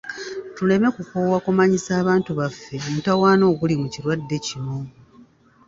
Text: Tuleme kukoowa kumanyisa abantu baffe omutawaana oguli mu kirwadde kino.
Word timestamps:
Tuleme 0.55 0.87
kukoowa 0.95 1.39
kumanyisa 1.45 1.91
abantu 2.01 2.29
baffe 2.39 2.75
omutawaana 2.89 3.43
oguli 3.51 3.75
mu 3.81 3.87
kirwadde 3.93 4.37
kino. 4.47 4.75